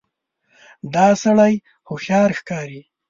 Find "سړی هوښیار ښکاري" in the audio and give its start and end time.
1.23-2.81